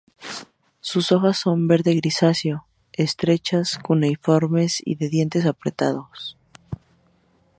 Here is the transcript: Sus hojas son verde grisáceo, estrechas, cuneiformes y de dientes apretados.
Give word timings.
Sus 0.79 1.11
hojas 1.11 1.37
son 1.37 1.67
verde 1.67 1.93
grisáceo, 1.93 2.65
estrechas, 2.91 3.77
cuneiformes 3.85 4.81
y 4.83 4.95
de 4.95 5.09
dientes 5.09 5.45
apretados. 5.45 6.39